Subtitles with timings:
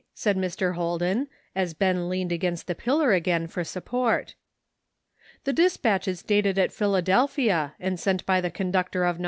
[0.15, 0.73] asked Mr.
[0.73, 4.33] Holden, as Ben leaned against the pillar again for support.
[5.43, 9.19] "The dispatch is dated at Philadelphia and sent by the conductor of No.